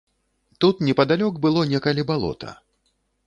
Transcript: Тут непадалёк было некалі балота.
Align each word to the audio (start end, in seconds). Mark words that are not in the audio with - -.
Тут 0.63 0.79
непадалёк 0.87 1.35
было 1.45 1.67
некалі 1.73 2.05
балота. 2.13 2.57